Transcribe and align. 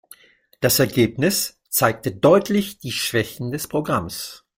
Das 0.61 0.79
Ergebnis 0.79 1.59
zeigte 1.69 2.11
deutlich 2.11 2.79
die 2.79 2.91
Schwächen 2.91 3.51
des 3.51 3.67
Programms. 3.67 4.43